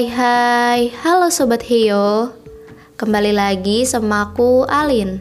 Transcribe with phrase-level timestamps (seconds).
[0.00, 2.32] Hai hai, halo Sobat Heyo
[2.96, 5.20] Kembali lagi sama aku Alin.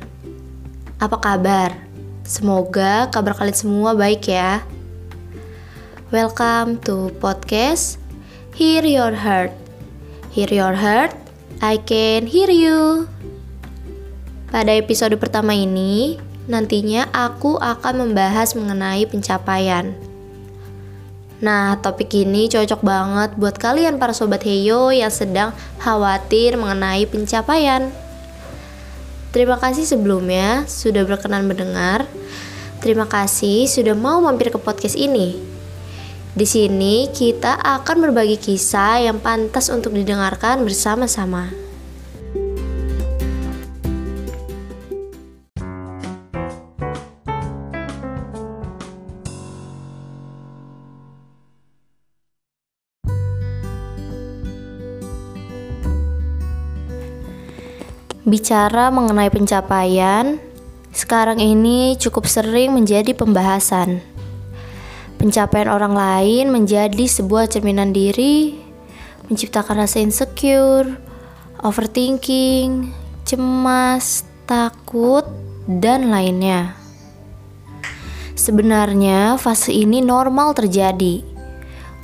[1.03, 1.75] Apa kabar?
[2.23, 4.63] Semoga kabar kalian semua baik ya.
[6.15, 7.99] Welcome to podcast
[8.55, 9.51] Hear Your Heart.
[10.31, 11.11] Hear Your Heart,
[11.59, 13.03] I can hear you.
[14.47, 19.91] Pada episode pertama ini, nantinya aku akan membahas mengenai pencapaian
[21.39, 27.87] Nah, topik ini cocok banget buat kalian para sobat Heyo yang sedang khawatir mengenai pencapaian.
[29.31, 32.03] Terima kasih sebelumnya sudah berkenan mendengar.
[32.83, 35.39] Terima kasih sudah mau mampir ke podcast ini.
[36.35, 41.68] Di sini kita akan berbagi kisah yang pantas untuk didengarkan bersama-sama.
[58.29, 60.37] Bicara mengenai pencapaian,
[60.93, 64.05] sekarang ini cukup sering menjadi pembahasan.
[65.17, 68.53] Pencapaian orang lain menjadi sebuah cerminan diri,
[69.33, 70.93] menciptakan rasa insecure,
[71.65, 72.93] overthinking,
[73.25, 75.25] cemas, takut,
[75.65, 76.77] dan lainnya.
[78.37, 81.25] Sebenarnya, fase ini normal terjadi.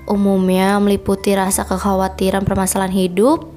[0.10, 3.55] Umumnya meliputi rasa kekhawatiran permasalahan hidup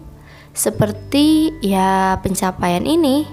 [0.58, 3.30] seperti ya pencapaian ini.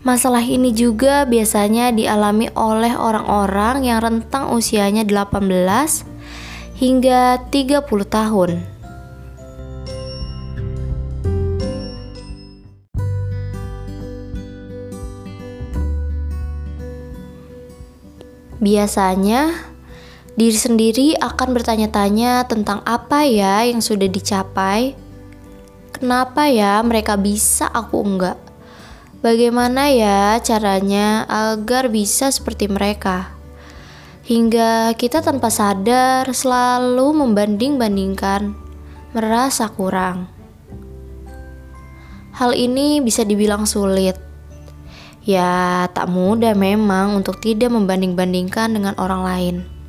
[0.00, 5.44] Masalah ini juga biasanya dialami oleh orang-orang yang rentang usianya 18
[6.80, 8.64] hingga 30 tahun.
[18.60, 19.69] Biasanya
[20.40, 24.96] Diri sendiri akan bertanya-tanya tentang apa ya yang sudah dicapai.
[25.92, 28.40] Kenapa ya mereka bisa aku enggak?
[29.20, 33.36] Bagaimana ya caranya agar bisa seperti mereka?
[34.24, 38.56] Hingga kita tanpa sadar selalu membanding-bandingkan,
[39.12, 40.24] merasa kurang.
[42.32, 44.16] Hal ini bisa dibilang sulit.
[45.20, 49.79] Ya, tak mudah memang untuk tidak membanding-bandingkan dengan orang lain.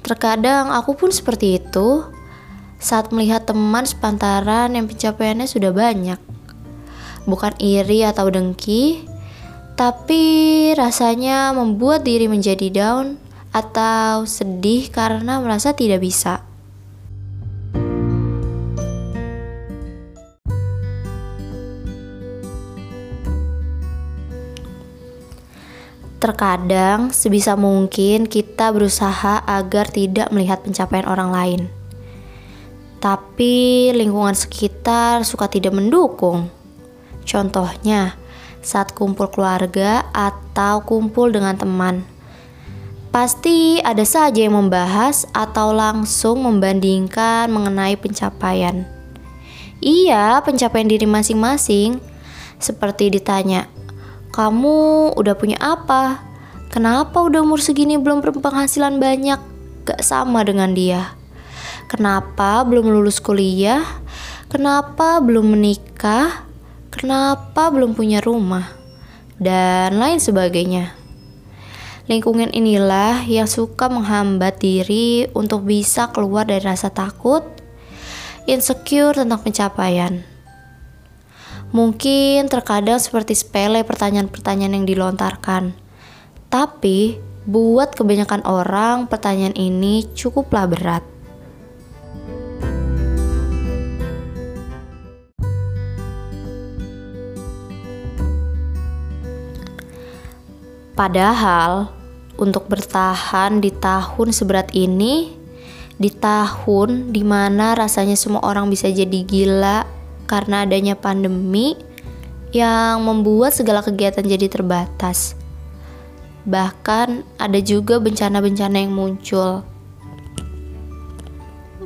[0.00, 2.04] Terkadang aku pun seperti itu
[2.80, 6.20] saat melihat teman sepantaran yang pencapaiannya sudah banyak.
[7.28, 9.04] Bukan iri atau dengki,
[9.76, 10.24] tapi
[10.76, 13.20] rasanya membuat diri menjadi down
[13.52, 16.49] atau sedih karena merasa tidak bisa.
[26.30, 31.60] Terkadang, sebisa mungkin kita berusaha agar tidak melihat pencapaian orang lain,
[33.02, 36.46] tapi lingkungan sekitar suka tidak mendukung.
[37.26, 38.14] Contohnya,
[38.62, 42.06] saat kumpul keluarga atau kumpul dengan teman,
[43.10, 48.86] pasti ada saja yang membahas atau langsung membandingkan mengenai pencapaian.
[49.82, 51.98] Iya, pencapaian diri masing-masing,
[52.62, 53.66] seperti ditanya,
[54.30, 56.22] kamu udah punya apa?
[56.70, 59.42] Kenapa udah umur segini belum berpenghasilan banyak?
[59.82, 61.18] Gak sama dengan dia.
[61.90, 63.82] Kenapa belum lulus kuliah?
[64.46, 66.46] Kenapa belum menikah?
[66.94, 68.70] Kenapa belum punya rumah?
[69.34, 70.94] Dan lain sebagainya.
[72.06, 77.42] Lingkungan inilah yang suka menghambat diri untuk bisa keluar dari rasa takut,
[78.46, 80.29] insecure tentang pencapaian.
[81.70, 85.70] Mungkin terkadang seperti sepele pertanyaan-pertanyaan yang dilontarkan.
[86.50, 87.14] Tapi,
[87.46, 91.06] buat kebanyakan orang, pertanyaan ini cukuplah berat.
[100.98, 101.94] Padahal,
[102.34, 105.38] untuk bertahan di tahun seberat ini,
[106.02, 109.99] di tahun di mana rasanya semua orang bisa jadi gila
[110.30, 111.74] karena adanya pandemi
[112.54, 115.34] yang membuat segala kegiatan jadi terbatas.
[116.46, 119.66] Bahkan ada juga bencana-bencana yang muncul.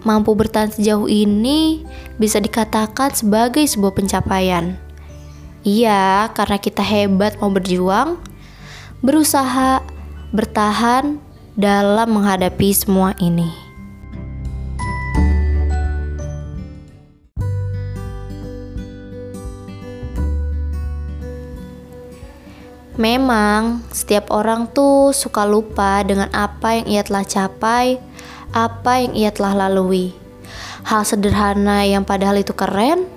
[0.05, 1.81] Mampu bertahan sejauh ini
[2.21, 4.77] bisa dikatakan sebagai sebuah pencapaian.
[5.65, 8.21] Iya, karena kita hebat mau berjuang,
[9.01, 9.81] berusaha,
[10.29, 11.17] bertahan
[11.57, 13.64] dalam menghadapi semua ini.
[22.95, 27.99] Memang, setiap orang tuh suka lupa dengan apa yang ia telah capai,
[28.55, 30.15] apa yang ia telah lalui.
[30.85, 33.09] hal sederhana yang padahal itu keren,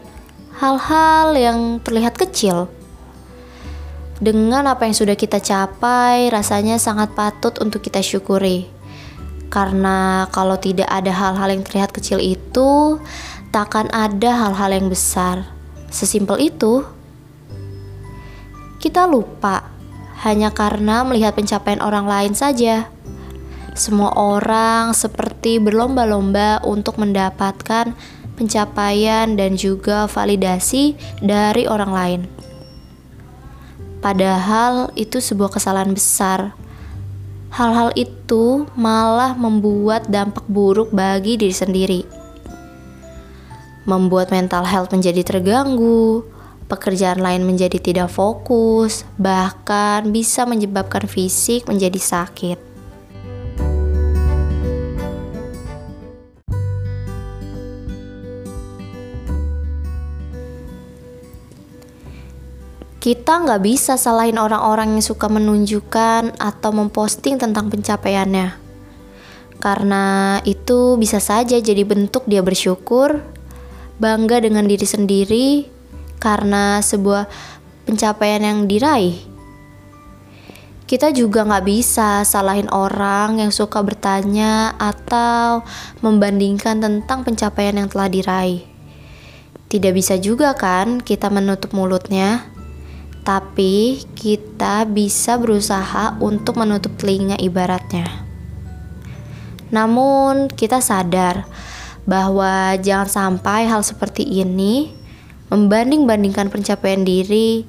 [0.58, 2.72] hal-hal yang terlihat kecil.
[4.18, 8.66] Dengan apa yang sudah kita capai, rasanya sangat patut untuk kita syukuri.
[9.54, 12.98] Karena kalau tidak ada hal-hal yang terlihat kecil itu,
[13.54, 15.46] takkan ada hal-hal yang besar.
[15.94, 16.82] Sesimpel itu.
[18.78, 19.74] Kita lupa
[20.22, 22.90] hanya karena melihat pencapaian orang lain saja.
[23.78, 27.94] Semua orang seperti berlomba-lomba untuk mendapatkan
[28.38, 32.22] pencapaian dan juga validasi dari orang lain.
[33.98, 36.54] Padahal itu sebuah kesalahan besar.
[37.50, 42.02] Hal-hal itu malah membuat dampak buruk bagi diri sendiri.
[43.90, 46.22] Membuat mental health menjadi terganggu,
[46.68, 52.60] pekerjaan lain menjadi tidak fokus, bahkan bisa menyebabkan fisik menjadi sakit.
[63.00, 68.60] Kita nggak bisa salahin orang-orang yang suka menunjukkan atau memposting tentang pencapaiannya.
[69.64, 73.24] Karena itu bisa saja jadi bentuk dia bersyukur,
[73.96, 75.77] bangga dengan diri sendiri
[76.18, 77.30] karena sebuah
[77.88, 79.18] pencapaian yang diraih.
[80.88, 85.64] Kita juga nggak bisa salahin orang yang suka bertanya atau
[86.00, 88.64] membandingkan tentang pencapaian yang telah diraih.
[89.68, 92.48] Tidak bisa juga kan kita menutup mulutnya
[93.28, 98.08] tapi kita bisa berusaha untuk menutup telinga ibaratnya.
[99.68, 101.44] Namun, kita sadar
[102.08, 104.96] bahwa jangan sampai hal seperti ini
[105.48, 107.64] membanding-bandingkan pencapaian diri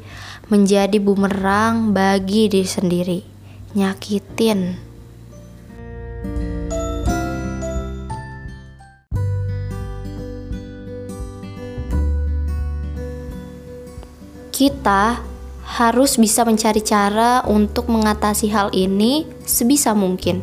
[0.51, 3.21] menjadi bumerang bagi diri sendiri,
[3.77, 4.89] nyakitin.
[14.51, 15.23] Kita
[15.79, 20.43] harus bisa mencari cara untuk mengatasi hal ini sebisa mungkin.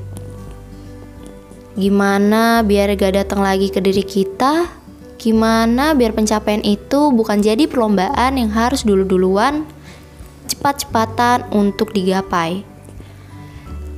[1.75, 4.84] Gimana biar gak datang lagi ke diri kita?
[5.15, 9.63] Gimana biar pencapaian itu bukan jadi perlombaan yang harus dulu-duluan,
[10.51, 12.67] cepat-cepatan untuk digapai.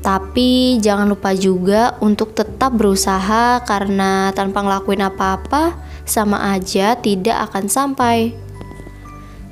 [0.02, 5.76] Tapi jangan lupa juga untuk tetap berusaha karena tanpa ngelakuin apa-apa
[6.08, 8.32] sama aja tidak akan sampai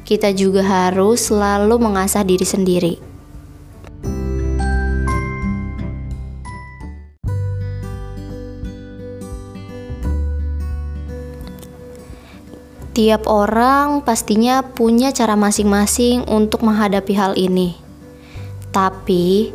[0.06, 3.15] kita juga harus selalu mengasah diri sendiri.
[12.96, 17.76] Tiap orang pastinya punya cara masing-masing untuk menghadapi hal ini.
[18.72, 19.52] Tapi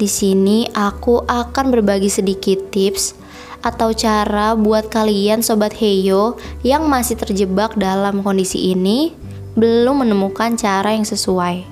[0.00, 3.12] di sini aku akan berbagi sedikit tips
[3.60, 9.12] atau cara buat kalian sobat Heyo yang masih terjebak dalam kondisi ini
[9.52, 11.71] belum menemukan cara yang sesuai.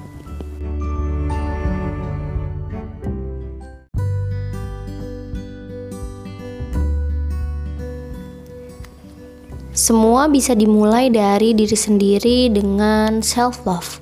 [9.91, 13.99] Semua bisa dimulai dari diri sendiri dengan self-love.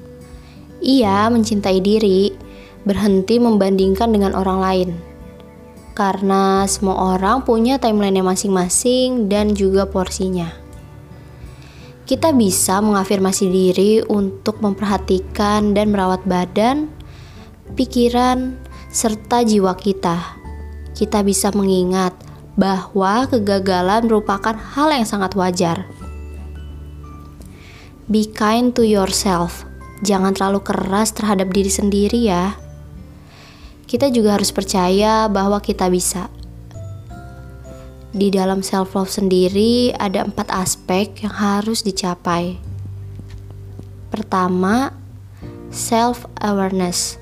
[0.84, 2.28] Ia mencintai diri,
[2.84, 4.90] berhenti membandingkan dengan orang lain.
[5.96, 10.52] Karena semua orang punya timeline masing-masing dan juga porsinya
[12.04, 16.88] kita bisa mengafirmasi diri untuk memperhatikan dan merawat badan,
[17.76, 18.56] pikiran,
[18.88, 20.16] serta jiwa kita.
[20.96, 22.27] Kita bisa mengingat
[22.58, 25.86] bahwa kegagalan merupakan hal yang sangat wajar.
[28.10, 29.62] Be kind to yourself.
[30.02, 32.58] Jangan terlalu keras terhadap diri sendiri, ya.
[33.86, 36.26] Kita juga harus percaya bahwa kita bisa
[38.08, 42.56] di dalam self love sendiri ada empat aspek yang harus dicapai.
[44.08, 44.96] Pertama,
[45.68, 47.20] self awareness,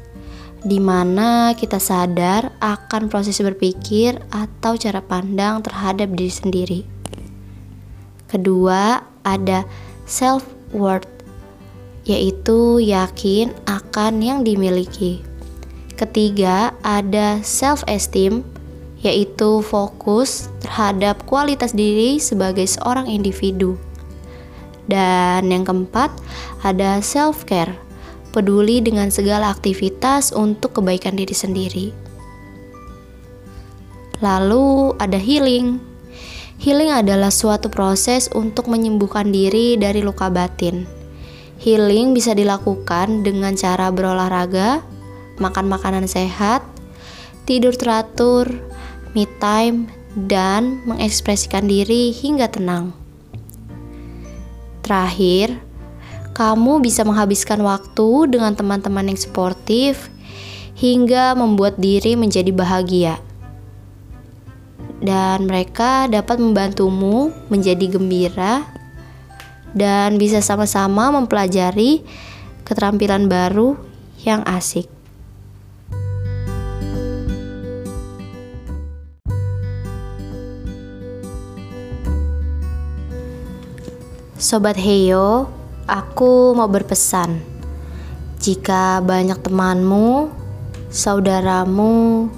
[0.67, 6.81] di mana kita sadar akan proses berpikir atau cara pandang terhadap diri sendiri.
[8.27, 9.63] Kedua, ada
[10.11, 10.43] self
[10.75, 11.07] worth,
[12.03, 15.23] yaitu yakin akan yang dimiliki.
[15.95, 18.43] Ketiga, ada self esteem
[19.07, 23.79] yaitu fokus terhadap kualitas diri sebagai seorang individu.
[24.91, 26.11] Dan yang keempat,
[26.67, 27.79] ada self-care,
[28.37, 31.87] peduli dengan segala aktivitas untuk kebaikan diri sendiri.
[34.21, 35.81] Lalu ada healing.
[36.61, 40.85] Healing adalah suatu proses untuk menyembuhkan diri dari luka batin.
[41.61, 44.85] Healing bisa dilakukan dengan cara berolahraga,
[45.41, 46.61] makan makanan sehat,
[47.49, 48.49] tidur teratur,
[49.17, 52.97] me time, dan mengekspresikan diri hingga tenang.
[54.81, 55.66] Terakhir,
[56.37, 60.13] kamu bisa menghabiskan waktu dengan teman-teman yang sportif
[60.77, 63.17] hingga membuat diri menjadi bahagia.
[65.01, 68.69] Dan mereka dapat membantumu menjadi gembira
[69.73, 72.05] dan bisa sama-sama mempelajari
[72.69, 73.81] keterampilan baru
[74.21, 74.93] yang asik.
[84.37, 85.49] Sobat Heyo,
[85.87, 87.41] aku mau berpesan.
[88.43, 90.29] Jika banyak temanmu,
[90.93, 92.29] saudaramu,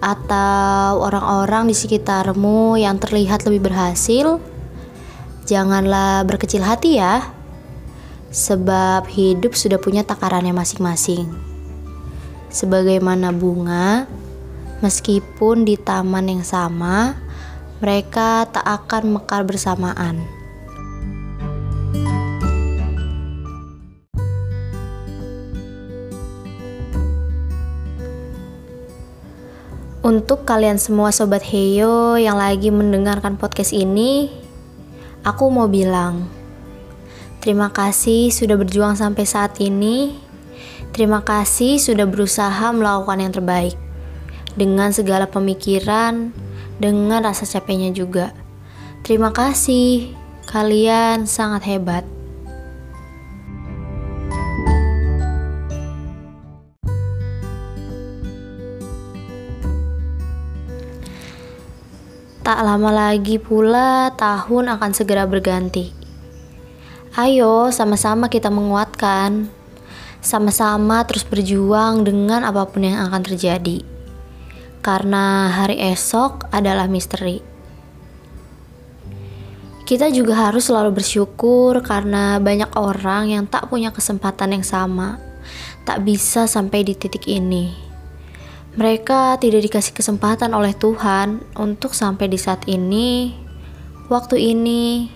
[0.00, 4.40] atau orang-orang di sekitarmu yang terlihat lebih berhasil,
[5.44, 7.28] janganlah berkecil hati ya.
[8.34, 11.30] Sebab hidup sudah punya takarannya masing-masing.
[12.50, 14.10] Sebagaimana bunga,
[14.82, 17.14] meskipun di taman yang sama,
[17.78, 20.33] mereka tak akan mekar bersamaan.
[30.04, 34.28] Untuk kalian semua sobat Heyo yang lagi mendengarkan podcast ini,
[35.24, 36.28] aku mau bilang
[37.40, 40.12] terima kasih sudah berjuang sampai saat ini.
[40.92, 43.80] Terima kasih sudah berusaha melakukan yang terbaik
[44.52, 46.36] dengan segala pemikiran,
[46.76, 48.36] dengan rasa capeknya juga.
[49.08, 50.12] Terima kasih,
[50.44, 52.13] kalian sangat hebat.
[62.44, 65.96] Tak lama lagi pula tahun akan segera berganti.
[67.16, 69.48] Ayo sama-sama kita menguatkan.
[70.20, 73.80] Sama-sama terus berjuang dengan apa pun yang akan terjadi.
[74.84, 77.40] Karena hari esok adalah misteri.
[79.88, 85.16] Kita juga harus selalu bersyukur karena banyak orang yang tak punya kesempatan yang sama,
[85.88, 87.83] tak bisa sampai di titik ini.
[88.74, 93.30] Mereka tidak dikasih kesempatan oleh Tuhan untuk sampai di saat ini,
[94.10, 95.06] waktu ini,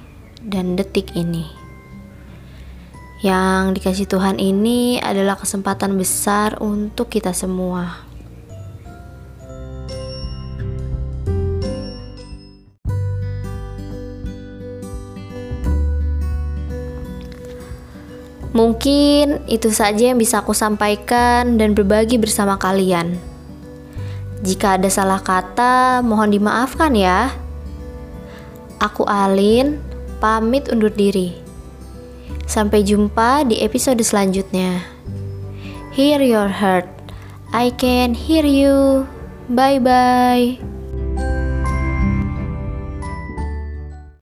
[0.47, 1.43] dan detik ini.
[3.19, 8.07] Yang dikasih Tuhan ini adalah kesempatan besar untuk kita semua.
[18.55, 23.38] Mungkin itu saja yang bisa aku sampaikan dan berbagi bersama kalian.
[24.39, 27.35] Jika ada salah kata, mohon dimaafkan ya.
[28.79, 29.83] Aku Alin,
[30.23, 31.35] pamit undur diri.
[32.47, 34.87] Sampai jumpa di episode selanjutnya.
[35.93, 36.87] Hear your heart.
[37.51, 39.05] I can hear you.
[39.51, 40.78] Bye bye.